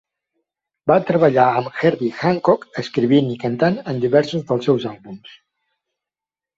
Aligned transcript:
Va 0.91 0.95
treballar 1.09 1.43
amb 1.59 1.75
Herbie 1.83 2.17
Hancock 2.23 2.81
escrivint 2.85 3.31
i 3.37 3.39
cantant 3.47 3.81
en 3.95 4.03
diversos 4.09 4.51
dels 4.53 4.69
seus 4.71 4.93
àlbums. 4.97 5.41